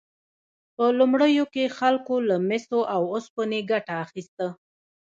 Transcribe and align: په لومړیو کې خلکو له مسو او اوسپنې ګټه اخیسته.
په 0.75 0.85
لومړیو 0.99 1.45
کې 1.53 1.73
خلکو 1.77 2.15
له 2.29 2.35
مسو 2.47 2.79
او 2.95 3.01
اوسپنې 3.13 3.59
ګټه 3.71 3.93
اخیسته. 4.05 4.47